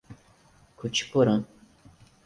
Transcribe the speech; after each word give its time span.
Cotiporã 0.77 1.45